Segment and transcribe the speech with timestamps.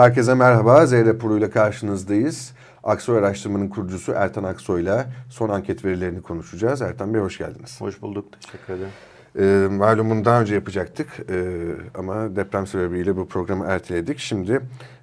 [0.00, 0.86] Herkese merhaba.
[0.86, 2.52] Zeynep Puru ile karşınızdayız.
[2.84, 6.82] Aksoy Araştırma'nın kurucusu Ertan Aksoy ile son anket verilerini konuşacağız.
[6.82, 7.80] Ertan Bey hoş geldiniz.
[7.80, 8.24] Hoş bulduk.
[8.40, 8.90] Teşekkür ederim.
[9.38, 11.52] Ee, malum bunu daha önce yapacaktık ee,
[11.94, 14.18] ama deprem sebebiyle bu programı erteledik.
[14.18, 14.60] Şimdi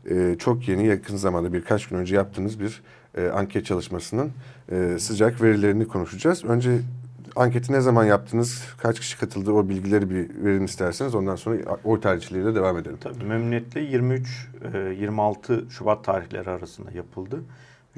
[0.09, 2.82] e, çok yeni yakın zamanda birkaç gün önce yaptığınız bir
[3.18, 4.32] e, anket çalışmasının
[4.71, 6.45] e, sıcak verilerini konuşacağız.
[6.45, 6.79] Önce
[7.38, 12.02] anketi ne zaman yaptınız, kaç kişi katıldı o bilgileri bir verin isterseniz ondan sonra oy
[12.02, 12.98] tercihleriyle devam edelim.
[13.02, 17.44] Tabii memnuniyetle 23-26 e, Şubat tarihleri arasında yapıldı.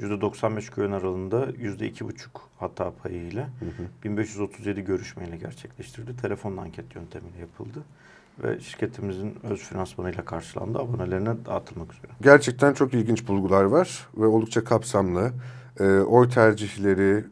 [0.00, 2.12] %95 güven aralığında %2,5
[2.58, 3.82] hata payıyla hı hı.
[4.04, 6.16] 1537 görüşmeyle gerçekleştirildi.
[6.16, 7.78] Telefonla anket yöntemiyle yapıldı
[8.44, 10.78] ve şirketimizin öz finansmanıyla karşılandı.
[10.78, 12.12] Abonelerine dağıtılmak üzere.
[12.22, 15.32] Gerçekten çok ilginç bulgular var ve oldukça kapsamlı.
[15.80, 17.24] E, oy tercihleri, e,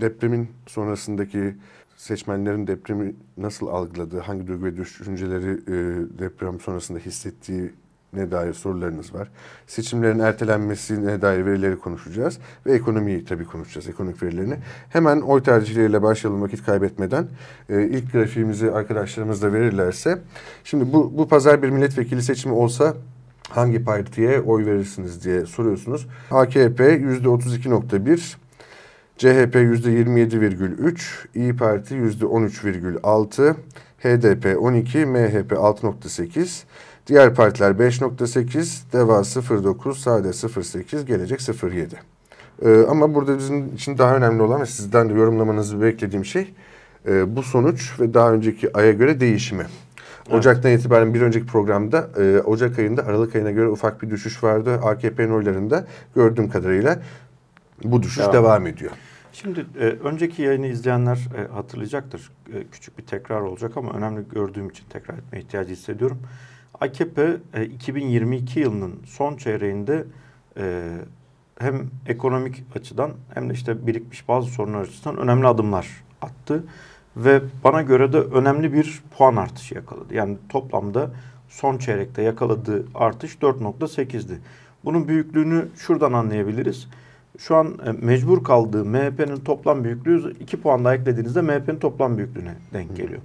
[0.00, 1.54] depremin sonrasındaki
[1.96, 5.74] seçmenlerin depremi nasıl algıladığı, hangi duygu ve düşünceleri e,
[6.18, 7.72] deprem sonrasında hissettiği
[8.12, 9.28] ne dair sorularınız var.
[9.66, 14.56] Seçimlerin ertelenmesine dair verileri konuşacağız ve ekonomiyi tabii konuşacağız, ekonomik verilerini.
[14.88, 17.26] Hemen oy tercihleriyle başlayalım vakit kaybetmeden.
[17.68, 20.18] Ee, ilk grafiğimizi arkadaşlarımız da verirlerse.
[20.64, 22.94] Şimdi bu, bu pazar bir milletvekili seçimi olsa
[23.50, 26.06] hangi partiye oy verirsiniz diye soruyorsunuz.
[26.30, 28.36] AKP yüzde 32.1,
[29.18, 31.00] CHP yüzde 27,3,
[31.34, 33.54] İyi Parti yüzde 13,6,
[33.98, 36.64] HDP 12, MHP 6.8,
[37.06, 41.94] Diğer partiler 5.8, DEVA 0.9, SADE 0.8, Gelecek 0.7.
[42.62, 46.54] Ee, ama burada bizim için daha önemli olan ve sizden de yorumlamanızı beklediğim şey
[47.08, 49.66] e, bu sonuç ve daha önceki aya göre değişimi.
[50.30, 50.80] Ocaktan evet.
[50.80, 54.80] itibaren bir önceki programda e, Ocak ayında Aralık ayına göre ufak bir düşüş vardı.
[54.82, 56.98] AKP'nin oylarında gördüğüm kadarıyla
[57.84, 58.90] bu düşüş devam, devam ediyor.
[59.32, 62.30] Şimdi e, önceki yayını izleyenler e, hatırlayacaktır.
[62.54, 66.18] E, küçük bir tekrar olacak ama önemli gördüğüm için tekrar etme ihtiyacı hissediyorum.
[66.80, 70.04] AKP 2022 e, yılının son çeyreğinde
[70.58, 70.92] e,
[71.58, 76.64] hem ekonomik açıdan hem de işte birikmiş bazı sorunlar açısından önemli adımlar attı.
[77.16, 80.14] Ve bana göre de önemli bir puan artışı yakaladı.
[80.14, 81.10] Yani toplamda
[81.48, 84.38] son çeyrekte yakaladığı artış 4.8'di.
[84.84, 86.88] Bunun büyüklüğünü şuradan anlayabiliriz.
[87.38, 92.54] Şu an e, mecbur kaldığı MHP'nin toplam büyüklüğü 2 puan daha eklediğinizde MHP'nin toplam büyüklüğüne
[92.72, 93.20] denk geliyor.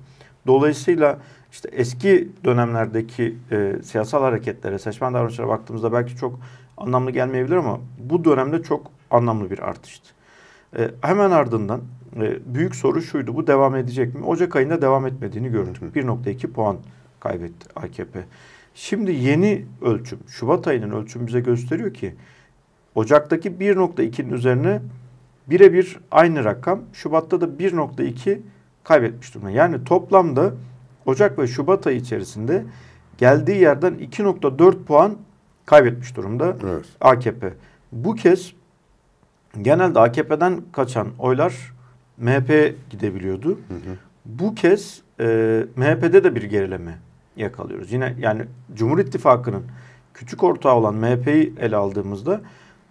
[0.47, 1.17] Dolayısıyla
[1.51, 6.39] işte eski dönemlerdeki e, siyasal hareketlere, seçmen davranışlara baktığımızda belki çok
[6.77, 10.09] anlamlı gelmeyebilir ama bu dönemde çok anlamlı bir artıştı.
[10.77, 11.81] E, hemen ardından
[12.15, 14.25] e, büyük soru şuydu, bu devam edecek mi?
[14.25, 15.95] Ocak ayında devam etmediğini gördük.
[15.95, 16.77] 1.2 puan
[17.19, 18.19] kaybetti AKP.
[18.75, 22.15] Şimdi yeni ölçüm, Şubat ayının ölçümü bize gösteriyor ki
[22.95, 24.81] Ocak'taki 1.2'nin üzerine
[25.47, 26.81] birebir aynı rakam.
[26.93, 28.39] Şubat'ta da 1.2
[28.83, 29.51] kaybetmiş durumda.
[29.51, 30.53] Yani toplamda
[31.05, 32.65] Ocak ve Şubat ayı içerisinde
[33.17, 35.17] geldiği yerden 2.4 puan
[35.65, 36.85] kaybetmiş durumda evet.
[37.01, 37.53] AKP.
[37.91, 38.53] Bu kez
[39.61, 41.73] genelde AKP'den kaçan oylar
[42.21, 43.49] MHP'ye gidebiliyordu.
[43.49, 43.97] Hı hı.
[44.25, 45.25] Bu kez e,
[45.75, 46.97] MHP'de de bir gerileme
[47.35, 47.91] yakalıyoruz.
[47.91, 48.41] Yine yani
[48.75, 49.63] Cumhur İttifakı'nın
[50.13, 52.41] küçük ortağı olan MHP'yi ele aldığımızda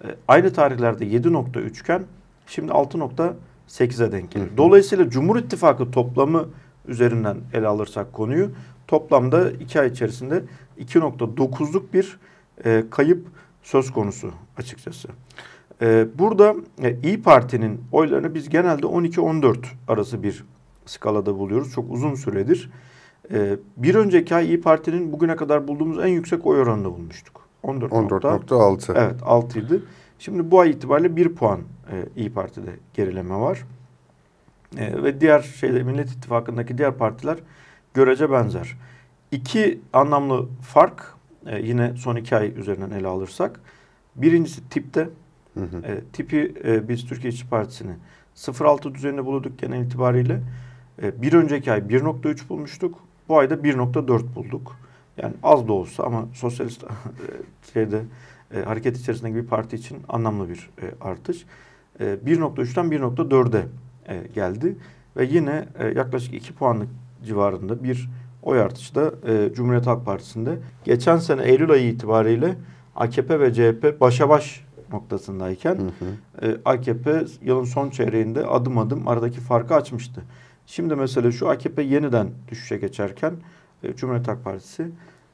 [0.05, 2.03] e, aynı tarihlerde 7.3 iken
[2.47, 4.51] şimdi 6.8'e denk geliyor.
[4.51, 4.57] Hı hı.
[4.57, 6.49] Dolayısıyla Cumhur İttifakı toplamı
[6.89, 8.51] üzerinden ele alırsak konuyu
[8.87, 10.43] toplamda iki ay içerisinde
[10.79, 12.19] 2.9'luk bir
[12.65, 13.27] e, kayıp
[13.63, 15.09] söz konusu açıkçası.
[15.83, 19.57] E, burada e, İyi Parti'nin oylarını biz genelde 12-14
[19.89, 20.45] arası bir
[20.87, 21.73] skalada buluyoruz.
[21.73, 22.71] Çok uzun süredir.
[23.33, 27.49] E, bir önceki ay İyi Parti'nin bugüne kadar bulduğumuz en yüksek oy oranını bulmuştuk.
[27.65, 28.93] 14.6.
[28.97, 29.83] Evet 6 idi.
[30.19, 31.61] Şimdi bu ay itibariyle 1 puan
[31.93, 33.65] e, İyi Parti'de gerileme var.
[34.79, 37.39] E, ve diğer şeyde Millet İttifakı'ndaki diğer partiler
[37.95, 38.77] görece benzer.
[39.31, 41.15] İki anlamlı fark
[41.47, 43.61] e, yine son iki ay üzerinden ele alırsak.
[44.17, 45.09] Birincisi tipte.
[45.55, 45.87] Hı hı.
[45.87, 47.93] E, tipi e, biz Türkiye İşçi Partisi'ni
[48.37, 50.41] 0.6 düzeninde bulduk genel itibariyle.
[51.03, 52.99] E, bir önceki ay 1.3 bulmuştuk.
[53.29, 54.77] Bu ayda 1.4 bulduk.
[55.17, 56.89] Yani az da olsa ama sosyalist e,
[57.73, 58.03] şeyde
[58.55, 61.47] e, hareket içerisindeki bir parti için anlamlı bir e, artış.
[62.01, 63.67] E, 1.3'ten 1.4'e
[64.15, 64.77] e, geldi.
[65.17, 66.89] Ve yine e, yaklaşık 2 puanlık
[67.25, 68.11] civarında bir
[68.43, 70.59] oy artışı da e, Cumhuriyet Halk Partisi'nde.
[70.85, 72.57] Geçen sene Eylül ayı itibariyle
[72.97, 76.47] AKP ve CHP başa baş noktasındayken hı hı.
[76.47, 80.23] E, AKP yılın son çeyreğinde adım adım aradaki farkı açmıştı.
[80.67, 83.33] Şimdi mesela şu AKP yeniden düşüşe geçerken
[83.83, 84.89] e, Cumhuriyet Halk Partisi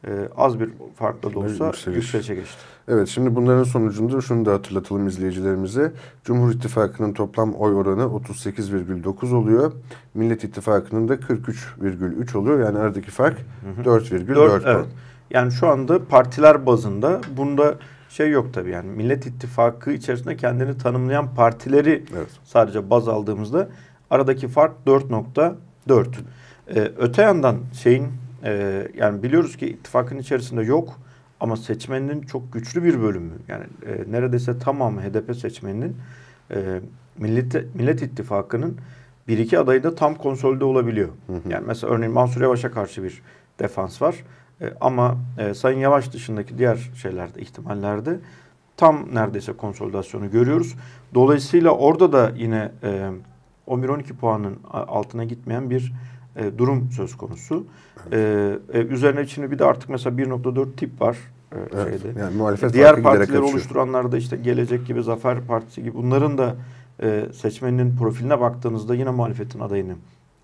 [0.06, 2.58] e, az bir farkla da olsa yükselişe geçti.
[2.88, 5.93] Evet şimdi bunların sonucunda şunu da hatırlatalım izleyicilerimize.
[6.25, 9.73] Cumhur İttifakı'nın toplam oy oranı 38,9 oluyor.
[10.14, 12.61] Millet İttifakı'nın da 43,3 oluyor.
[12.61, 13.38] Yani aradaki fark
[13.85, 14.87] 4,4 evet.
[15.31, 17.75] Yani şu anda partiler bazında bunda
[18.16, 22.28] şey yok tabii yani Millet İttifakı içerisinde kendini tanımlayan partileri Evet.
[22.44, 23.68] sadece baz aldığımızda
[24.10, 26.06] aradaki fark 4.4.
[26.68, 28.08] Ee, öte yandan şeyin
[28.44, 31.00] e, yani biliyoruz ki ittifakın içerisinde yok
[31.40, 35.96] ama seçmeninin çok güçlü bir bölümü yani e, neredeyse tamamı HDP seçmeninin
[36.50, 36.80] e,
[37.18, 38.78] Millet, Millet İttifakı'nın
[39.28, 41.08] bir iki adayında tam konsolide olabiliyor.
[41.48, 43.22] Yani mesela örneğin Mansur Yavaş'a karşı bir
[43.58, 44.16] defans var.
[44.61, 48.19] E, ama e, Sayın Yavaş dışındaki diğer şeylerde, ihtimallerde
[48.76, 50.75] tam neredeyse konsolidasyonu görüyoruz.
[51.14, 53.11] Dolayısıyla orada da yine e,
[53.69, 55.93] 11-12 puanın altına gitmeyen bir
[56.37, 57.67] e, durum söz konusu.
[58.12, 61.17] E, e, üzerine şimdi bir de artık mesela 1.4 tip var
[61.52, 62.02] e, Evet.
[62.02, 62.20] şeyde.
[62.20, 66.56] Yani muhalefet Diğer partileri oluşturanlar da işte Gelecek gibi, Zafer Partisi gibi bunların da
[67.02, 69.94] e, seçmeninin profiline baktığınızda yine muhalefetin adayını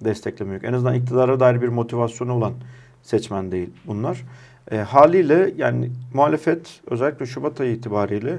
[0.05, 0.63] desteklemiyor.
[0.63, 2.53] En azından iktidara dair bir motivasyonu olan
[3.03, 4.25] seçmen değil bunlar.
[4.71, 8.39] E, haliyle yani muhalefet özellikle Şubat ayı itibariyle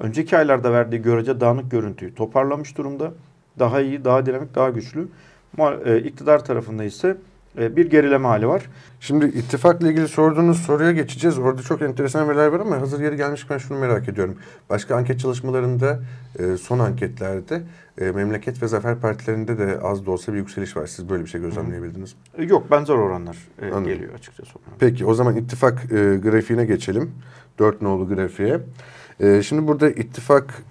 [0.00, 3.12] önceki aylarda verdiği görece dağınık görüntüyü toparlamış durumda.
[3.58, 5.08] Daha iyi, daha dinamik, daha güçlü.
[5.58, 7.16] Muha- e, iktidar tarafında ise
[7.56, 8.62] bir gerileme hali var.
[9.00, 11.38] Şimdi ittifakla ilgili sorduğunuz soruya geçeceğiz.
[11.38, 14.36] Orada çok enteresan veriler var ama hazır yeri gelmişken şunu merak ediyorum.
[14.70, 16.00] Başka anket çalışmalarında,
[16.38, 17.62] e, son anketlerde
[18.00, 20.86] e, memleket ve zafer partilerinde de az da olsa bir yükseliş var.
[20.86, 22.18] Siz böyle bir şey gözlemleyebildiniz mi?
[22.38, 23.84] E, yok benzer oranlar Anladım.
[23.84, 24.52] geliyor açıkçası.
[24.78, 25.90] Peki o zaman ittifak
[26.22, 27.10] grafiğine geçelim.
[27.58, 28.60] Dört nolu grafiğe.
[29.42, 30.62] Şimdi burada ittifak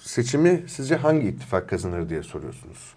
[0.00, 2.94] seçimi sizce hangi ittifak kazanır diye soruyorsunuz.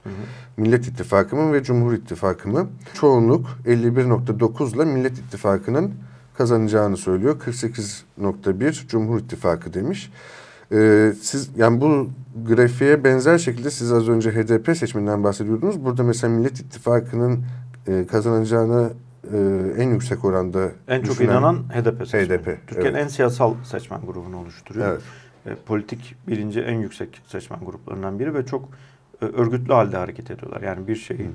[0.57, 2.67] Millet İttifakı mı ve Cumhur İttifakı mı?
[2.93, 5.93] Çoğunluk 51.9 ile Millet İttifakı'nın
[6.37, 7.39] kazanacağını söylüyor.
[7.39, 10.11] 48.1 Cumhur İttifakı demiş.
[10.71, 12.09] Ee, siz yani bu
[12.47, 15.85] grafiğe benzer şekilde siz az önce HDP seçiminden bahsediyordunuz.
[15.85, 17.45] Burada mesela Millet İttifakı'nın
[17.87, 18.89] e, kazanacağını
[19.33, 19.37] e,
[19.77, 22.39] en yüksek oranda En çok inanan HDP seçmeni.
[22.39, 23.03] HDP, Türkiye'nin evet.
[23.03, 24.87] en siyasal seçmen grubunu oluşturuyor.
[24.87, 25.01] Evet.
[25.45, 28.69] E, politik birinci en yüksek seçmen gruplarından biri ve çok
[29.21, 30.61] e, örgütlü halde hareket ediyorlar.
[30.61, 31.29] Yani bir şeyi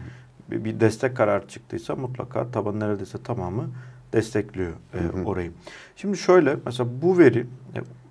[0.51, 3.71] bir, bir destek kararı çıktıysa mutlaka taban neredeyse tamamı
[4.13, 5.53] destekliyor e, orayı.
[5.97, 7.47] Şimdi şöyle mesela bu veri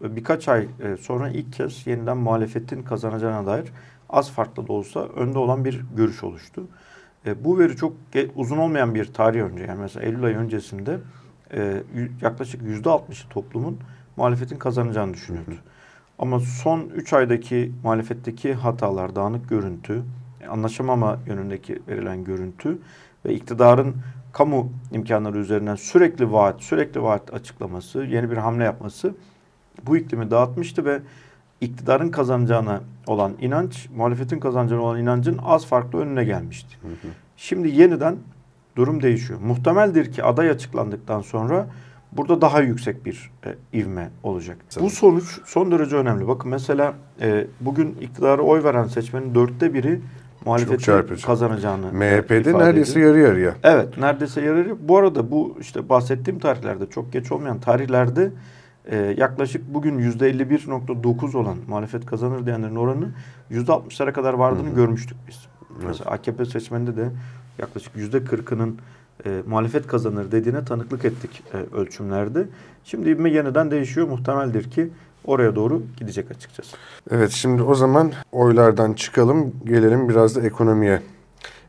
[0.03, 3.65] e, birkaç ay e, sonra ilk kez yeniden muhalefetin kazanacağına dair
[4.09, 6.67] az farklı da olsa önde olan bir görüş oluştu.
[7.25, 7.93] E, bu veri çok
[8.35, 10.99] uzun olmayan bir tarih önce yani mesela Eylül ayı öncesinde
[11.53, 11.83] e,
[12.21, 13.79] yaklaşık yüzde 60'ı toplumun
[14.17, 15.51] muhalefetin kazanacağını düşünüyordu.
[16.19, 20.03] Ama son 3 aydaki muhalefetteki hatalar, dağınık görüntü,
[20.49, 22.77] anlaşamama yönündeki verilen görüntü
[23.25, 23.95] ve iktidarın
[24.33, 29.15] kamu imkanları üzerinden sürekli vaat, sürekli vaat açıklaması, yeni bir hamle yapması
[29.85, 30.99] bu iklimi dağıtmıştı ve
[31.61, 36.77] iktidarın kazanacağına olan inanç, muhalefetin kazanacağına olan inancın az farklı önüne gelmişti.
[37.37, 38.15] Şimdi yeniden
[38.75, 39.39] durum değişiyor.
[39.39, 41.67] Muhtemeldir ki aday açıklandıktan sonra
[42.17, 44.57] burada daha yüksek bir e, ivme olacak.
[44.69, 44.85] Tabii.
[44.85, 46.27] Bu sonuç son derece önemli.
[46.27, 50.01] Bakın mesela e, bugün iktidara oy veren seçmenin dörtte biri
[50.45, 51.25] muhalefetin çarpıcı.
[51.25, 53.15] kazanacağını MHP'de neredeyse ediyor.
[53.15, 53.55] yarı yarıya.
[53.63, 54.87] Evet neredeyse yararı.
[54.87, 58.31] Bu arada bu işte bahsettiğim tarihlerde çok geç olmayan tarihlerde
[58.85, 63.09] e, yaklaşık bugün %51.9 olan muhalefet kazanır diyenlerin oranı
[63.51, 65.47] %60'lara kadar vardığını görmüştük biz.
[65.87, 67.09] Mesela AKP seçmeninde de
[67.59, 68.75] yaklaşık %40'ının
[69.25, 72.45] e, muhalefet kazanır dediğine tanıklık ettik e, ölçümlerde.
[72.83, 74.07] Şimdi ivme yeniden değişiyor.
[74.07, 74.89] Muhtemeldir ki
[75.25, 76.77] oraya doğru gidecek açıkçası.
[77.11, 81.01] Evet şimdi o zaman oylardan çıkalım gelelim biraz da ekonomiye.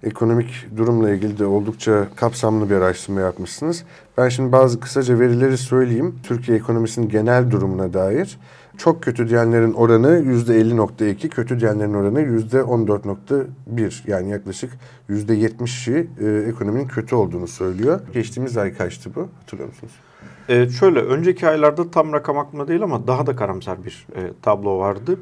[0.02, 3.84] Ekonomik durumla ilgili de oldukça kapsamlı bir araştırma yapmışsınız.
[4.18, 6.14] Ben şimdi bazı kısaca verileri söyleyeyim.
[6.22, 8.38] Türkiye ekonomisinin genel durumuna dair.
[8.78, 14.10] Çok kötü diyenlerin oranı %50.2, kötü diyenlerin oranı %14.1.
[14.10, 14.72] Yani yaklaşık
[15.10, 18.00] %70'i e, ekonominin kötü olduğunu söylüyor.
[18.14, 19.28] Geçtiğimiz ay kaçtı bu?
[19.40, 19.92] Hatırlıyor musunuz?
[20.48, 24.78] Ee, şöyle önceki aylarda tam rakam aklımda değil ama daha da karamsar bir e, tablo
[24.78, 25.18] vardı.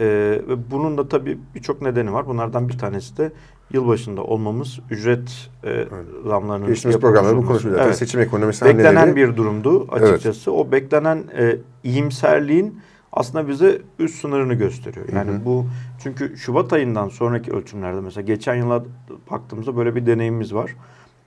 [0.00, 0.06] Ee,
[0.48, 2.26] ve bunun da tabii birçok nedeni var.
[2.26, 3.32] Bunlardan bir tanesi de
[3.72, 5.84] yılbaşında olmamız, ücret e,
[6.26, 7.58] zamlarının Geçtiğimiz programda bu.
[7.58, 7.96] Zaten Evet.
[7.96, 10.52] seçim ekonomisi Beklenen hamleleri- bir durumdu açıkçası.
[10.52, 12.80] O beklenen e, iyimserliğin
[13.12, 15.06] aslında bize üst sınırını gösteriyor.
[15.12, 15.66] Yani bu
[16.02, 18.84] çünkü Şubat ayından sonraki ölçümlerde mesela geçen yıla
[19.30, 20.76] baktığımızda böyle bir deneyimimiz var.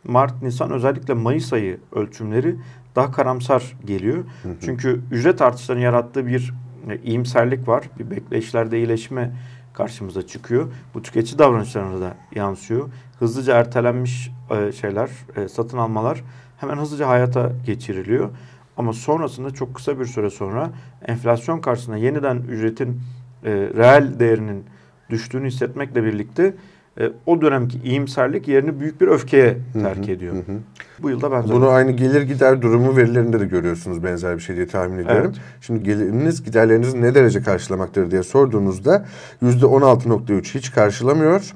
[0.04, 2.56] Mart, Nisan özellikle Mayıs ayı ölçümleri
[2.96, 4.24] daha karamsar geliyor.
[4.62, 6.54] Çünkü ücret artışlarının yarattığı bir
[6.90, 7.90] e, iyimserlik var.
[8.00, 9.32] Bir bekleyişlerde iyileşme
[9.74, 10.72] karşımıza çıkıyor.
[10.94, 12.90] Bu tüketici davranışlarına da yansıyor.
[13.20, 16.24] Hızlıca ertelenmiş e, şeyler, e, satın almalar
[16.58, 18.30] hemen hızlıca hayata geçiriliyor.
[18.77, 20.72] Ama sonrasında çok kısa bir süre sonra
[21.06, 23.01] enflasyon karşısında yeniden ücretin
[23.44, 24.63] e, reel değerinin
[25.10, 26.53] düştüğünü hissetmekle birlikte
[27.00, 30.34] e, o dönemki iyimserlik yerini büyük bir öfkeye terk ediyor.
[30.34, 30.58] hı hı.
[31.01, 31.56] Bu yılda benzer.
[31.56, 35.32] Bunu aynı gelir gider durumu verilerinde de görüyorsunuz benzer bir şey diye tahmin ediyorum.
[35.36, 35.42] Evet.
[35.62, 39.06] Şimdi geliriniz giderlerinizi ne derece karşılamaktadır diye sorduğunuzda
[39.42, 41.53] yüzde 16.3 hiç karşılamıyor.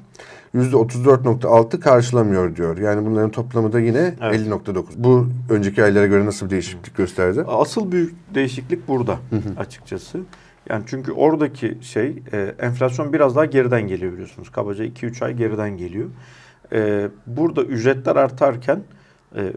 [0.52, 2.78] Yüzde 34.6 karşılamıyor diyor.
[2.78, 4.40] Yani bunların toplamı da yine Evet.
[4.40, 4.84] 50.9.
[4.96, 7.44] Bu önceki aylara göre nasıl bir değişiklik gösterdi?
[7.46, 9.18] Asıl büyük değişiklik burada
[9.58, 10.20] açıkçası.
[10.68, 14.50] Yani çünkü oradaki şey e, enflasyon biraz daha geriden geliyor biliyorsunuz.
[14.50, 16.08] Kabaca 2-3 ay geriden geliyor.
[16.72, 18.82] E, burada ücretler artarken
[19.36, 19.52] e,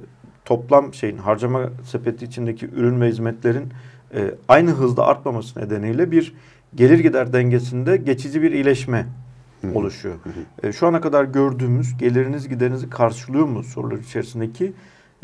[0.45, 3.73] toplam şeyin harcama sepeti içindeki ürün ve hizmetlerin
[4.13, 6.33] e, aynı hızda artmaması nedeniyle bir
[6.75, 9.05] gelir gider dengesinde geçici bir iyileşme
[9.73, 10.15] oluşuyor.
[10.63, 14.73] E, şu ana kadar gördüğümüz geliriniz giderinizi karşılıyor mu sorular içerisindeki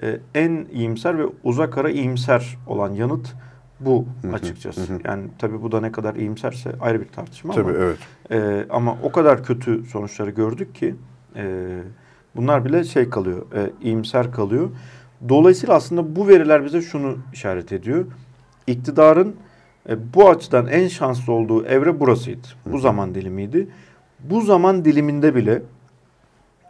[0.03, 3.35] e, en iyimser ve uzak ara iyimser olan yanıt
[3.79, 4.99] bu açıkçası.
[5.05, 7.97] Yani tabii bu da ne kadar iyimserse ayrı bir tartışma Tabii ama evet.
[8.31, 10.95] e, ama o kadar kötü sonuçları gördük ki
[11.35, 11.77] e,
[12.35, 14.69] bunlar bile şey kalıyor, e, iyimser kalıyor.
[15.29, 18.05] Dolayısıyla aslında bu veriler bize şunu işaret ediyor.
[18.67, 19.35] İktidarın
[19.89, 22.47] e, bu açıdan en şanslı olduğu evre burasıydı.
[22.65, 23.67] Bu zaman dilimiydi.
[24.29, 25.61] Bu zaman diliminde bile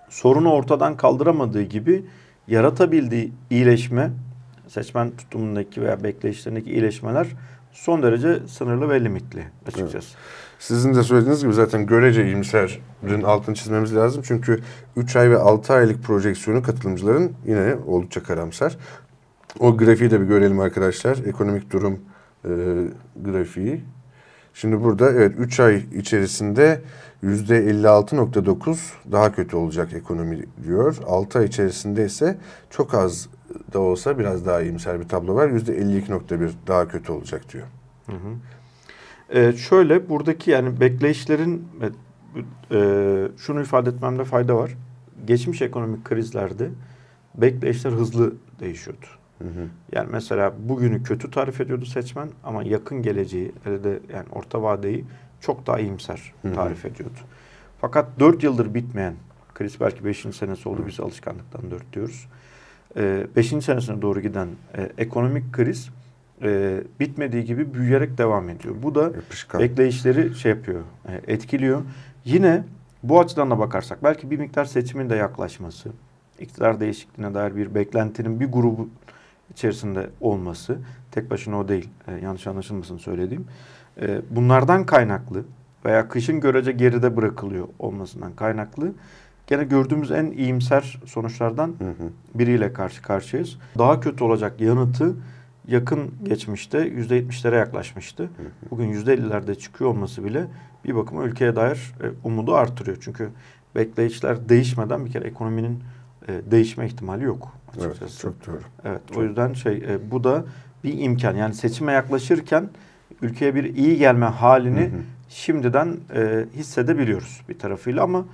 [0.10, 2.06] sorunu ortadan kaldıramadığı gibi
[2.48, 4.12] yaratabildiği iyileşme,
[4.68, 7.28] seçmen tutumundaki veya bekleyişlerindeki iyileşmeler
[7.72, 10.18] son derece sınırlı ve limitli açıkçası.
[10.60, 14.24] Sizin de söylediğiniz gibi zaten görece iyimserin altını çizmemiz lazım.
[14.26, 14.60] Çünkü
[14.96, 18.78] 3 ay ve 6 aylık projeksiyonu katılımcıların yine oldukça karamsar.
[19.60, 21.18] O grafiği de bir görelim arkadaşlar.
[21.26, 22.00] Ekonomik durum
[22.46, 22.50] e,
[23.24, 23.84] grafiği.
[24.62, 26.82] Şimdi burada evet 3 ay içerisinde
[27.24, 28.78] %56.9
[29.12, 30.98] daha kötü olacak ekonomi diyor.
[31.06, 32.38] 6 ay içerisinde ise
[32.70, 33.30] çok az
[33.74, 35.50] da olsa biraz daha iyimser bir tablo var.
[35.50, 37.68] %52.1 daha kötü olacak diyor.
[39.30, 41.88] Ee, şöyle buradaki yani bekleyişlerin e,
[42.78, 44.78] e, şunu ifade etmemde fayda var.
[45.26, 46.70] Geçmiş ekonomik krizlerde
[47.36, 49.06] bekleyişler hızlı değişiyordu.
[49.92, 53.52] Yani mesela bugünü kötü tarif ediyordu seçmen ama yakın geleceği
[54.14, 55.06] yani orta vadeyi
[55.42, 57.18] çok daha iyimser tarif ediyordu.
[57.82, 59.14] Fakat 4 yıldır bitmeyen
[59.54, 60.18] kriz belki 5.
[60.34, 62.28] senesi oldu biz alışkanlıktan 4 diyoruz.
[62.96, 63.48] 5.
[63.48, 65.90] senesine doğru giden e, ekonomik kriz
[66.42, 68.76] e, bitmediği gibi büyüyerek devam ediyor.
[68.84, 69.62] Bu da Yapışkan.
[69.62, 71.82] bekleyişleri şey yapıyor, e, etkiliyor.
[72.26, 72.64] Yine
[73.04, 75.90] bu açıdan da bakarsak belki bir miktar seçimin de yaklaşması,
[76.40, 78.90] iktidar değişikliğine dair bir beklentinin bir grubu
[79.52, 80.78] içerisinde olması,
[81.12, 83.46] tek başına o değil, e, yanlış anlaşılmasın söylediğim.
[84.02, 85.44] E, bunlardan kaynaklı
[85.86, 88.94] veya kışın görece geride bırakılıyor olmasından kaynaklı
[89.48, 91.76] gene gördüğümüz en iyimser sonuçlardan
[92.36, 93.58] biriyle karşı karşıyayız.
[93.78, 95.16] Daha kötü olacak yanıtı
[95.68, 98.30] yakın geçmişte %70'lere yaklaşmıştı.
[98.72, 100.48] Bugün %50'lerde çıkıyor olması bile
[100.86, 102.98] bir bakıma ülkeye dair e, umudu artırıyor.
[103.02, 103.30] Çünkü
[103.76, 105.84] bekleyişler değişmeden bir kere ekonominin
[106.28, 108.04] e, değişme ihtimali yok açıkçası.
[108.04, 108.62] Evet, çok doğru.
[108.86, 110.46] Evet, o yüzden şey e, bu da
[110.84, 111.36] bir imkan.
[111.36, 112.70] Yani seçime yaklaşırken
[113.22, 114.92] ülkeye bir iyi gelme halini
[115.30, 118.26] şimdiden e, hissedebiliyoruz bir tarafıyla ama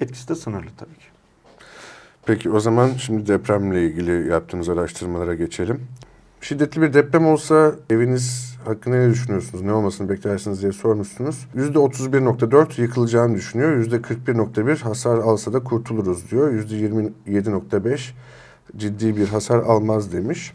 [0.00, 1.06] etkisi de sınırlı tabii ki.
[2.26, 5.86] Peki o zaman şimdi depremle ilgili yaptığınız araştırmalara geçelim.
[6.40, 9.62] Şiddetli bir deprem olsa eviniz hakkında ne düşünüyorsunuz?
[9.64, 11.46] Ne olmasını beklersiniz diye sormuşsunuz.
[11.56, 13.84] %31.4 yıkılacağını düşünüyor.
[13.84, 16.52] %41.1 hasar alsa da kurtuluruz diyor.
[16.52, 18.10] %27.5
[18.76, 20.52] ciddi bir hasar almaz demiş.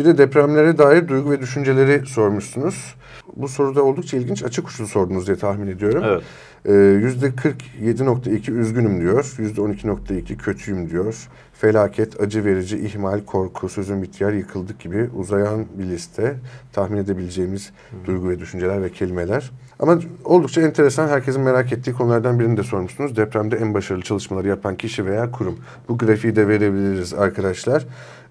[0.00, 2.94] Bir de depremlere dair duygu ve düşünceleri sormuşsunuz.
[3.36, 4.42] Bu soruda oldukça ilginç.
[4.42, 6.02] Açık uçlu sordunuz diye tahmin ediyorum.
[6.06, 6.22] Evet.
[6.64, 9.24] Ee, %47.2 üzgünüm diyor.
[9.24, 11.28] %12.2 kötüyüm diyor.
[11.52, 16.36] Felaket, acı verici, ihmal, korku, sözün bittiği yer yıkıldık gibi uzayan bir liste.
[16.72, 17.72] Tahmin edebileceğimiz
[18.06, 19.50] duygu ve düşünceler ve kelimeler.
[19.78, 23.16] Ama oldukça enteresan, herkesin merak ettiği konulardan birini de sormuşsunuz.
[23.16, 25.58] Depremde en başarılı çalışmaları yapan kişi veya kurum.
[25.88, 27.86] Bu grafiği de verebiliriz arkadaşlar.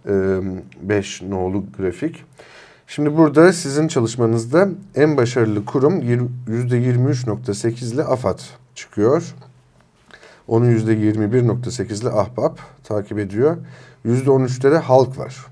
[0.05, 2.23] 5 nolu grafik.
[2.87, 8.39] Şimdi burada sizin çalışmanızda en başarılı kurum %23.8 ile AFAD
[8.75, 9.35] çıkıyor.
[10.47, 13.57] Onun %21.8 ile Ahbap takip ediyor.
[14.05, 15.45] %13'te de halk var.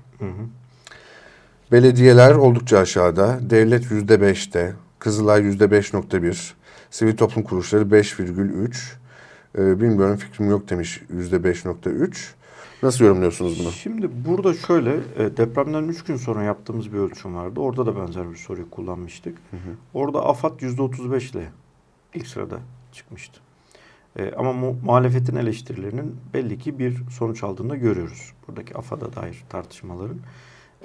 [1.72, 3.38] Belediyeler oldukça aşağıda.
[3.50, 4.72] Devlet %5'te.
[4.98, 6.52] Kızılay %5.1.
[6.90, 8.98] Sivil toplum kuruluşları 5,3.
[9.58, 12.37] Ee, bilmiyorum fikrim yok demiş %5.3.
[12.82, 13.70] Nasıl yorumluyorsunuz bunu?
[13.72, 17.60] Şimdi burada şöyle e, depremden 3 gün sonra yaptığımız bir ölçüm vardı.
[17.60, 19.38] Orada da benzer bir soruyu kullanmıştık.
[19.94, 21.48] Orada AFAD %35 ile
[22.14, 22.58] ilk sırada
[22.92, 23.40] çıkmıştı.
[24.18, 28.32] E, ama mu- muhalefetin eleştirilerinin belli ki bir sonuç aldığını görüyoruz.
[28.48, 30.18] Buradaki AFAD'a dair tartışmaların.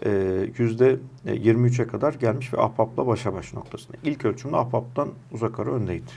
[0.05, 0.09] E,
[0.57, 3.97] %23'e kadar gelmiş ve Ahbap'la başa baş noktasında.
[4.03, 6.12] İlk ölçümde Ahbap'tan uzak ara öndeydi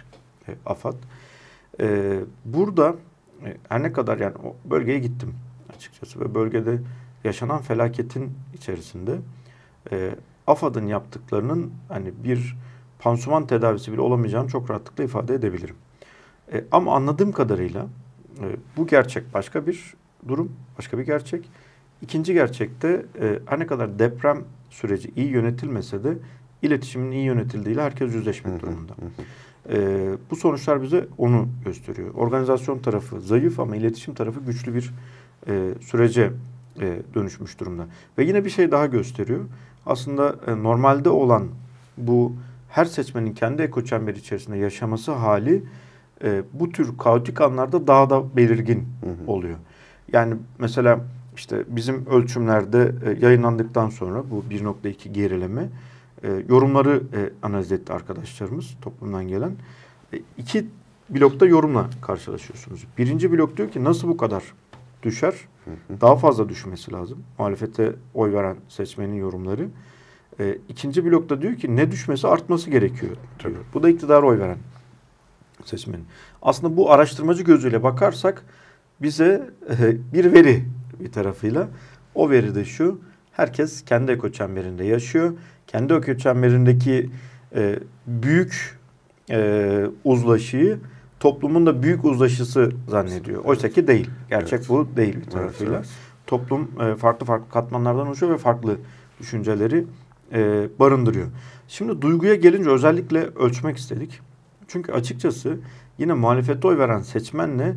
[0.49, 0.95] e, AFAD.
[1.81, 2.95] E, burada
[3.45, 5.35] e, her ne kadar yani o bölgeye gittim
[5.77, 6.79] açıkçası ve bölgede
[7.25, 9.19] yaşanan felaketin içerisinde
[9.93, 10.15] e,
[10.47, 12.57] AFAD'ın yaptıklarının hani bir
[12.99, 15.77] pansuman tedavisi bile olamayacağını çok rahatlıkla ifade edebilirim.
[16.53, 17.87] E, ama anladığım kadarıyla
[18.41, 19.95] e, bu gerçek başka bir
[20.29, 21.51] durum, başka bir gerçek.
[22.03, 26.19] İkinci gerçekte e, her ne kadar deprem süreci iyi yönetilmese de
[26.63, 28.93] iletişimin iyi yönetildiğiyle herkes yüzleşmek durumunda.
[29.71, 32.15] E, bu sonuçlar bize onu gösteriyor.
[32.15, 34.93] Organizasyon tarafı zayıf ama iletişim tarafı güçlü bir
[35.49, 36.33] e, sürece
[36.81, 37.87] e, dönüşmüş durumda.
[38.19, 39.45] Ve yine bir şey daha gösteriyor.
[39.87, 41.49] Aslında e, normalde olan
[41.97, 42.33] bu
[42.69, 45.63] her seçmenin kendi eko çemberi içerisinde yaşaması hali
[46.25, 49.33] e, bu tür kaotik anlarda daha da belirgin hı hı.
[49.33, 49.57] oluyor.
[50.13, 51.01] Yani mesela
[51.37, 55.69] işte bizim ölçümlerde e, yayınlandıktan sonra bu 1.2 gerileme
[56.23, 59.53] e, yorumları e, analiz etti arkadaşlarımız toplumdan gelen.
[60.13, 60.67] E, iki
[61.11, 62.87] blokta yorumla karşılaşıyorsunuz.
[62.99, 64.43] Birinci blok diyor ki nasıl bu kadar
[65.03, 65.35] düşer?
[66.01, 67.25] Daha fazla düşmesi lazım.
[67.39, 69.69] Muhalefete oy veren seçmenin yorumları.
[70.41, 73.17] E, ikinci blokta diyor ki ne düşmesi artması gerekiyor diyor.
[73.39, 73.65] Tabii.
[73.75, 74.59] Bu da iktidar oy veren
[75.65, 76.05] seçmenin.
[76.43, 78.45] Aslında bu araştırmacı gözüyle bakarsak
[79.03, 80.65] bize e, bir veri
[81.01, 81.69] bir tarafıyla.
[82.15, 83.01] O veri de şu.
[83.33, 85.33] Herkes kendi eko çemberinde yaşıyor.
[85.67, 87.11] Kendi eko çemberindeki
[87.55, 88.79] e, büyük
[89.31, 90.79] e, uzlaşıyı
[91.27, 93.45] toplumun da büyük uzlaşısı zannediyor.
[93.45, 94.11] Oysa ki değil.
[94.31, 94.69] Gerçek evet.
[94.69, 95.75] bu değil bir tarafıyla.
[95.75, 95.97] Evet, evet.
[96.27, 98.77] Toplum e, farklı farklı katmanlardan oluşuyor ve farklı
[99.21, 99.85] düşünceleri
[100.33, 101.27] e, barındırıyor.
[101.69, 104.21] Şimdi duyguya gelince özellikle ölçmek istedik.
[104.69, 105.59] Çünkü açıkçası
[105.99, 107.75] yine muhalefete oy veren seçmenle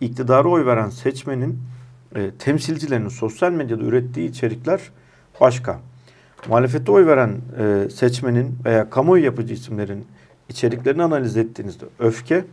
[0.00, 1.58] iktidara oy veren seçmenin
[2.14, 4.80] e, temsilcilerinin sosyal medyada ürettiği içerikler
[5.40, 5.80] başka.
[6.48, 10.06] Muhalefete oy veren e, seçmenin veya kamuoyu yapıcı isimlerin
[10.48, 12.44] içeriklerini analiz ettiğinizde öfke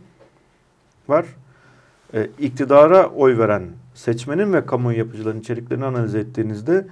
[1.08, 1.26] var.
[2.14, 6.86] E, iktidara oy veren seçmenin ve kamuoyu yapıcıların içeriklerini analiz ettiğinizde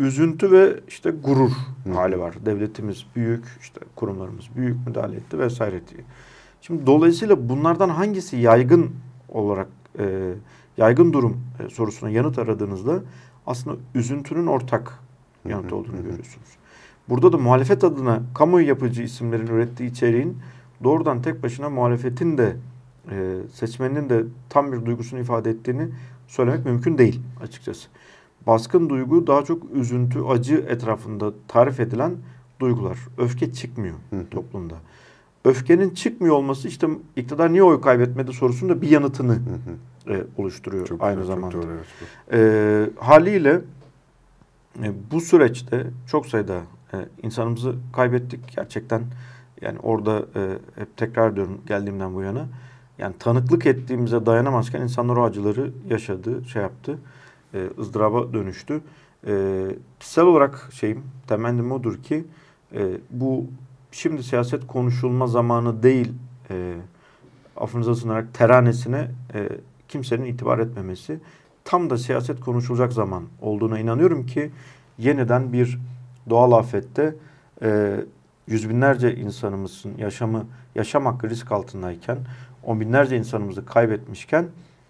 [0.00, 1.50] üzüntü ve işte gurur
[1.84, 1.92] Hı.
[1.92, 2.34] hali var.
[2.46, 6.04] Devletimiz büyük, işte kurumlarımız büyük müdahale etti vesaire diye.
[6.60, 8.90] Şimdi dolayısıyla bunlardan hangisi yaygın
[9.28, 10.32] olarak e,
[10.76, 13.00] yaygın durum e, sorusuna yanıt aradığınızda
[13.46, 14.98] aslında üzüntünün ortak
[15.48, 16.48] yanıt olduğunu görüyorsunuz.
[17.08, 20.38] Burada da muhalefet adına kamuoyu yapıcı isimlerin ürettiği içeriğin
[20.84, 22.56] doğrudan tek başına muhalefetin de
[23.10, 25.88] e, seçmenin de tam bir duygusunu ifade ettiğini
[26.28, 27.88] söylemek mümkün değil açıkçası.
[28.46, 32.12] Baskın duygu daha çok üzüntü, acı etrafında tarif edilen
[32.60, 32.98] duygular.
[33.18, 33.94] Öfke çıkmıyor
[34.30, 34.74] toplumda.
[35.44, 39.38] Öfkenin çıkmıyor olması işte iktidar niye oy kaybetmedi sorusunda bir yanıtını
[40.08, 41.52] e, oluşturuyor çok aynı güzel, zamanda.
[41.52, 41.70] Çok doğru,
[42.30, 42.90] evet.
[42.96, 43.60] e, haliyle
[44.82, 46.60] e, bu süreçte çok sayıda
[46.92, 49.02] e, insanımızı kaybettik gerçekten.
[49.60, 52.46] Yani orada e, hep tekrar diyorum geldiğimden bu yana.
[53.00, 56.98] Yani tanıklık ettiğimize dayanamazken insanlar o acıları yaşadı, şey yaptı,
[57.54, 58.80] e, ızdıraba dönüştü.
[59.26, 59.66] E,
[60.00, 62.24] kişisel olarak şeyim, temennim odur ki
[62.74, 63.46] e, bu
[63.92, 66.12] şimdi siyaset konuşulma zamanı değil,
[66.50, 66.74] e,
[67.56, 69.48] affınıza sığınarak teranesine e,
[69.88, 71.20] kimsenin itibar etmemesi
[71.64, 74.50] tam da siyaset konuşulacak zaman olduğuna inanıyorum ki
[74.98, 75.78] yeniden bir
[76.30, 77.14] doğal afette
[77.62, 78.00] e,
[78.46, 82.18] yüz binlerce insanımızın yaşamı yaşam hakkı risk altındayken
[82.64, 84.46] on binlerce insanımızı kaybetmişken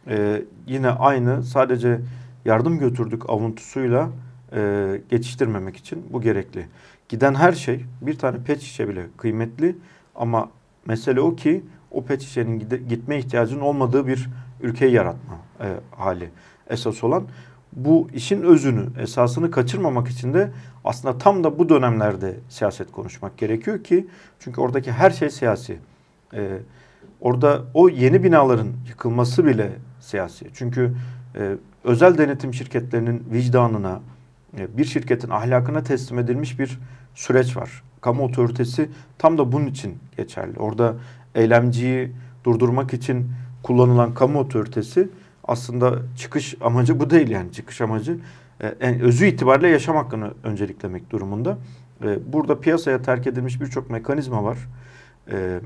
[0.08, 2.00] e, yine aynı sadece
[2.44, 4.08] yardım götürdük avuntusuyla
[4.52, 6.66] e, geçiştirmemek için bu gerekli.
[7.08, 9.76] Giden her şey bir tane pet şişe bile kıymetli
[10.14, 10.50] ama
[10.86, 14.28] mesele o ki o pet şişenin gitme ihtiyacının olmadığı bir
[14.60, 16.28] ülkeyi yaratma e, hali
[16.70, 17.24] esas olan.
[17.72, 20.50] Bu işin özünü, esasını kaçırmamak için de
[20.84, 24.06] aslında tam da bu dönemlerde siyaset konuşmak gerekiyor ki
[24.38, 25.78] çünkü oradaki her şey siyasi.
[26.34, 26.58] E,
[27.20, 30.46] orada o yeni binaların yıkılması bile siyasi.
[30.54, 30.94] Çünkü
[31.36, 34.00] e, özel denetim şirketlerinin vicdanına,
[34.58, 36.78] e, bir şirketin ahlakına teslim edilmiş bir
[37.14, 37.82] süreç var.
[38.00, 40.58] Kamu otoritesi tam da bunun için geçerli.
[40.58, 40.94] Orada
[41.34, 42.12] eylemciyi
[42.44, 45.08] durdurmak için kullanılan kamu otoritesi
[45.44, 48.18] aslında çıkış amacı bu değil yani çıkış amacı
[48.62, 51.58] e, yani özü itibariyle yaşam hakkını önceliklemek durumunda.
[52.04, 54.58] E, burada piyasaya terk edilmiş birçok mekanizma var.
[55.32, 55.60] E,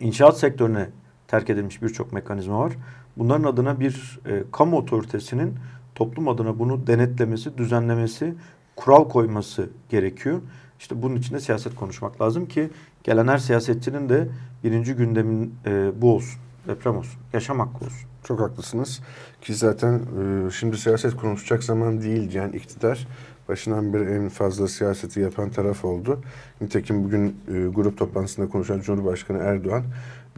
[0.00, 0.88] inşaat sektörüne
[1.28, 2.72] terk edilmiş birçok mekanizma var.
[3.16, 5.54] Bunların adına bir e, kamu otoritesinin
[5.94, 8.34] toplum adına bunu denetlemesi, düzenlemesi,
[8.76, 10.40] kural koyması gerekiyor.
[10.78, 12.70] İşte bunun için de siyaset konuşmak lazım ki
[13.04, 14.28] gelen her siyasetçinin de
[14.64, 16.40] birinci gündemin e, bu olsun.
[16.68, 17.20] Deprem olsun.
[17.32, 18.08] Yaşam hakkı olsun.
[18.24, 19.00] Çok haklısınız.
[19.40, 23.06] Ki zaten e, şimdi siyaset konuşacak zaman değil diyen iktidar
[23.48, 26.20] başından beri en fazla siyaseti yapan taraf oldu.
[26.60, 29.84] Nitekim bugün e, grup toplantısında konuşan Cumhurbaşkanı Erdoğan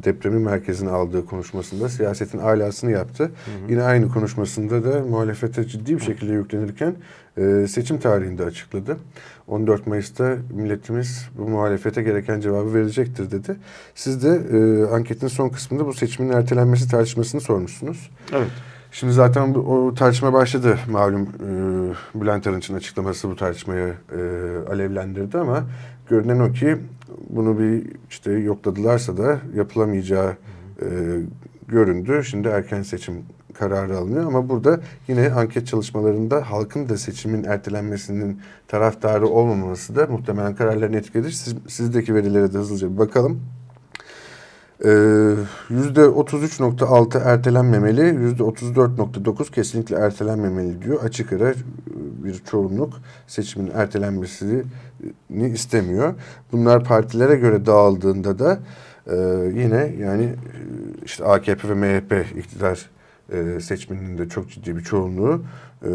[0.04, 3.24] depremi merkezine aldığı konuşmasında siyasetin alasını yaptı.
[3.24, 3.72] Hı hı.
[3.72, 6.94] Yine aynı konuşmasında da muhalefete ciddi bir şekilde yüklenirken
[7.38, 8.96] e, seçim tarihini de açıkladı.
[9.48, 13.56] 14 Mayıs'ta milletimiz bu muhalefete gereken cevabı verecektir dedi.
[13.94, 18.10] Siz de e, anketin son kısmında bu seçimin ertelenmesi tartışmasını sormuşsunuz.
[18.32, 18.50] Evet.
[18.92, 24.20] Şimdi zaten bu, o tartışma başladı malum e, Bülent Arınç'ın açıklaması bu tartışmayı e,
[24.72, 25.64] alevlendirdi ama
[26.08, 26.76] görünen o ki
[27.30, 30.36] bunu bir işte yokladılarsa da yapılamayacağı
[30.82, 30.86] e,
[31.68, 32.22] göründü.
[32.24, 33.14] Şimdi erken seçim
[33.54, 40.54] kararı alınıyor ama burada yine anket çalışmalarında halkın da seçimin ertelenmesinin taraftarı olmaması da muhtemelen
[40.54, 41.30] kararlarını etkiledir.
[41.30, 43.40] Siz, sizdeki verilere de hızlıca bir bakalım.
[44.82, 51.04] %33.6 ee, ertelenmemeli, %34.9 kesinlikle ertelenmemeli diyor.
[51.04, 51.54] Açık ara
[52.24, 52.94] bir çoğunluk
[53.26, 54.62] seçimin ertelenmesini
[55.30, 56.14] istemiyor.
[56.52, 58.58] Bunlar partilere göre dağıldığında da
[59.06, 59.16] e,
[59.54, 60.34] yine yani e,
[61.04, 62.90] işte AKP ve MHP iktidar
[63.32, 65.42] e, seçmeninin de çok ciddi bir çoğunluğu
[65.84, 65.90] e,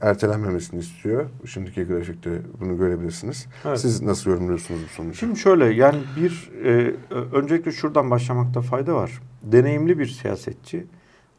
[0.00, 1.26] ertelenmemesini istiyor.
[1.46, 2.30] Şimdiki grafikte
[2.60, 3.46] bunu görebilirsiniz.
[3.64, 3.80] Evet.
[3.80, 5.18] Siz nasıl yorumluyorsunuz bu sonucu?
[5.18, 6.94] Şimdi şöyle yani bir e,
[7.32, 9.20] öncelikle şuradan başlamakta fayda var.
[9.42, 10.86] Deneyimli bir siyasetçi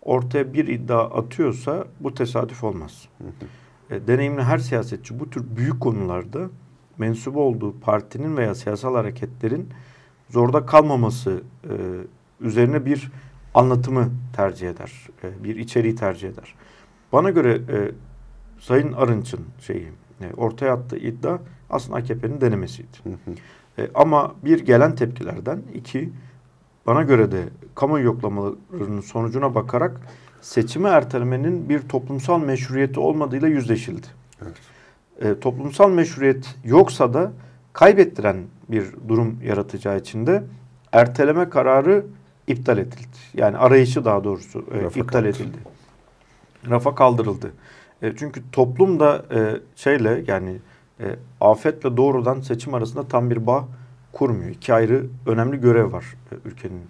[0.01, 3.07] ortaya bir iddia atıyorsa bu tesadüf olmaz.
[3.89, 6.49] E, deneyimli her siyasetçi bu tür büyük konularda
[6.97, 9.69] mensubu olduğu partinin veya siyasal hareketlerin
[10.29, 11.73] zorda kalmaması e,
[12.41, 13.11] üzerine bir
[13.53, 14.91] anlatımı tercih eder.
[15.23, 16.55] E, bir içeriği tercih eder.
[17.13, 17.91] Bana göre e,
[18.59, 19.87] Sayın Arınç'ın şeyi
[20.21, 21.37] e, ortaya attığı iddia
[21.69, 22.97] aslında AKP'nin denemesiydi.
[23.77, 26.09] E, ama bir gelen tepkilerden iki
[26.85, 27.43] bana göre de
[27.75, 30.01] kamu yoklamalarının sonucuna bakarak
[30.41, 34.07] seçimi ertelemenin bir toplumsal meşruiyeti olmadığıyla yüzleşildi.
[34.41, 34.57] Evet.
[35.21, 37.31] E, toplumsal meşruiyet yoksa da
[37.73, 38.37] kaybettiren
[38.69, 40.43] bir durum yaratacağı için de
[40.91, 42.05] erteleme kararı
[42.47, 43.17] iptal edildi.
[43.33, 45.57] Yani arayışı daha doğrusu e, iptal edildi.
[46.69, 47.51] Rafa kaldırıldı.
[48.01, 50.57] E, çünkü toplum da e, şeyle yani
[50.99, 51.05] e,
[51.41, 53.67] afetle doğrudan seçim arasında tam bir bağ
[54.11, 54.49] kurmuyor.
[54.49, 56.81] İki ayrı önemli görev var e, ülkenin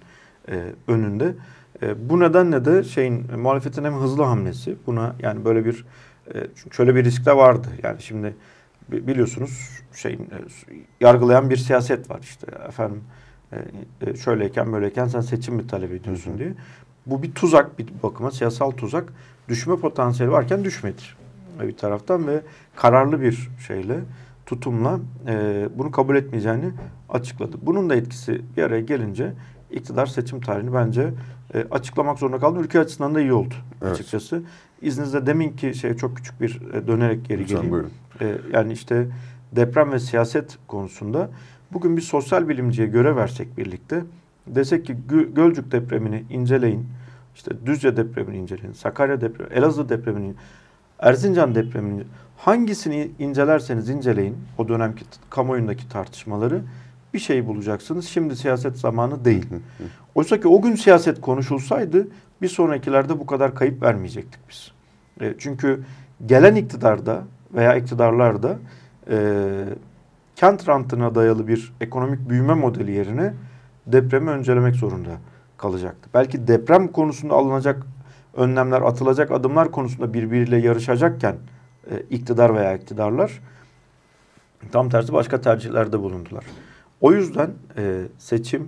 [0.49, 1.35] e, önünde.
[1.81, 5.85] E, bu nedenle de şeyin e, muhalefetin hem hızlı hamlesi buna yani böyle bir
[6.33, 7.67] e, çünkü şöyle bir risk de vardı.
[7.83, 8.35] Yani şimdi
[8.89, 10.37] biliyorsunuz şeyin e,
[11.01, 13.03] yargılayan bir siyaset var işte efendim
[14.01, 16.53] e, e, şöyleyken böyleyken sen seçim mi talep ediyorsun diye.
[17.05, 19.13] Bu bir tuzak bir bakıma siyasal tuzak.
[19.49, 21.01] Düşme potansiyeli varken düşmedi
[21.61, 22.41] bir taraftan ve
[22.75, 23.99] kararlı bir şeyle
[24.45, 26.71] tutumla e, bunu kabul etmeyeceğini
[27.09, 27.57] açıkladı.
[27.61, 29.33] Bunun da etkisi bir araya gelince
[29.71, 31.13] iktidar seçim tarihini bence
[31.53, 32.59] e, açıklamak zorunda kaldı.
[32.59, 33.93] Ülke açısından da iyi oldu evet.
[33.93, 34.43] açıkçası.
[34.81, 37.89] İzninizle demin ki şey çok küçük bir e, dönerek geri Lütfen geleyim.
[38.21, 39.07] E, yani işte
[39.51, 41.29] deprem ve siyaset konusunda
[41.73, 44.03] bugün bir sosyal bilimciye göre versek birlikte
[44.47, 44.97] desek ki
[45.35, 46.87] Gölcük depremini inceleyin.
[47.35, 48.73] işte Düzce depremini inceleyin.
[48.73, 50.33] Sakarya depremi, Elazığ depremini,
[50.99, 52.03] Erzincan depremini
[52.37, 56.61] hangisini incelerseniz inceleyin o dönemki kamuoyundaki tartışmaları
[57.13, 58.05] bir şey bulacaksınız.
[58.05, 59.45] Şimdi siyaset zamanı değil.
[60.15, 62.07] Oysa ki o gün siyaset konuşulsaydı
[62.41, 64.71] bir sonrakilerde bu kadar kayıp vermeyecektik biz.
[65.21, 65.83] E, çünkü
[66.25, 68.57] gelen iktidarda veya iktidarlarda
[69.09, 69.17] e,
[70.43, 73.33] kent rantına dayalı bir ekonomik büyüme modeli yerine
[73.87, 75.09] depremi öncelemek zorunda
[75.57, 76.09] kalacaktı.
[76.13, 77.83] Belki deprem konusunda alınacak
[78.33, 81.35] önlemler, atılacak adımlar konusunda birbiriyle yarışacakken
[81.91, 83.41] e, iktidar veya iktidarlar
[84.71, 86.43] tam tersi başka tercihlerde bulundular.
[87.01, 88.67] O yüzden e, seçim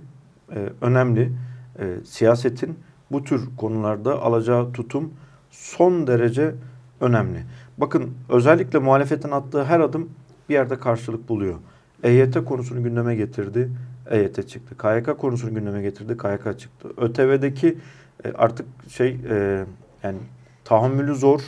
[0.54, 1.32] e, önemli.
[1.78, 2.78] E, siyasetin
[3.12, 5.12] bu tür konularda alacağı tutum
[5.50, 6.54] son derece
[7.00, 7.44] önemli.
[7.78, 10.10] Bakın özellikle muhalefetin attığı her adım
[10.48, 11.54] bir yerde karşılık buluyor.
[12.02, 13.70] EYT konusunu gündeme getirdi,
[14.10, 14.76] EYT çıktı.
[14.78, 16.88] KYK konusunu gündeme getirdi, KYK çıktı.
[16.96, 17.78] ÖTV'deki
[18.24, 19.64] e, artık şey e,
[20.02, 20.18] yani
[20.64, 21.40] tahammülü zor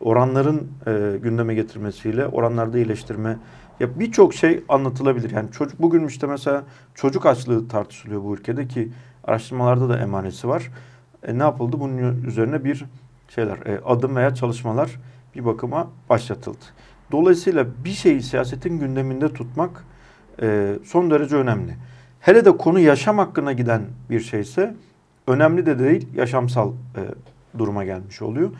[0.00, 3.38] oranların e, gündeme getirmesiyle oranlarda iyileştirme
[3.80, 5.30] ya birçok şey anlatılabilir.
[5.30, 6.64] Yani çocuk bugün işte mesela
[6.94, 8.88] çocuk açlığı tartışılıyor bu ülkede ki
[9.24, 10.70] araştırmalarda da emanesi var.
[11.22, 11.80] E, ne yapıldı?
[11.80, 12.84] Bunun üzerine bir
[13.28, 14.90] şeyler, e, adım veya çalışmalar
[15.34, 16.64] bir bakıma başlatıldı.
[17.12, 19.84] Dolayısıyla bir şeyi siyasetin gündeminde tutmak
[20.42, 21.76] e, son derece önemli.
[22.20, 24.74] Hele de konu yaşam hakkına giden bir şeyse
[25.26, 27.00] önemli de değil, yaşamsal e,
[27.58, 28.50] duruma gelmiş oluyor.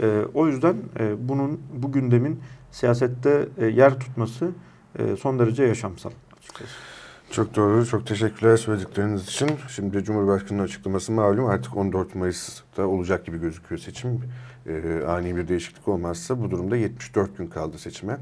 [0.00, 2.40] E, o yüzden e, bunun bu gündemin
[2.70, 4.50] siyasette e, yer tutması
[4.98, 6.97] e, son derece yaşamsal açıkçası.
[7.30, 7.86] Çok doğru.
[7.86, 9.50] Çok teşekkürler söyledikleriniz için.
[9.68, 14.20] Şimdi Cumhurbaşkanı'nın açıklaması malum artık 14 Mayıs'ta olacak gibi gözüküyor seçim.
[14.66, 18.16] Ee, ani bir değişiklik olmazsa bu durumda 74 gün kaldı seçime.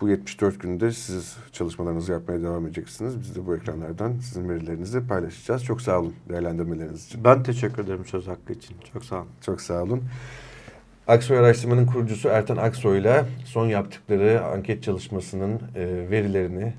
[0.00, 3.20] Bu 74 günde siz çalışmalarınızı yapmaya devam edeceksiniz.
[3.20, 5.64] Biz de bu ekranlardan sizin verilerinizi paylaşacağız.
[5.64, 7.24] Çok sağ olun değerlendirmeleriniz için.
[7.24, 8.76] Ben teşekkür ederim söz hakkı için.
[8.92, 9.28] Çok sağ olun.
[9.40, 10.02] Çok sağ olun.
[11.06, 16.74] Aksoy Araştırma'nın kurucusu Ertan Aksoy'la son yaptıkları anket çalışmasının e, verilerini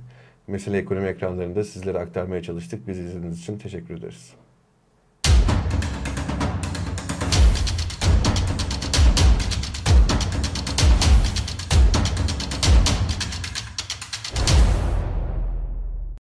[0.50, 2.88] Mesele Ekonomi ekranlarında sizlere aktarmaya çalıştık.
[2.88, 4.34] Bizi izlediğiniz için teşekkür ederiz.